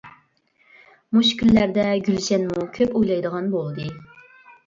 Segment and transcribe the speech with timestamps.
[1.17, 3.87] مۇشۇ كۈنلەردە گۈلشەنمۇ كۆپ ئويلايدىغان بولدى.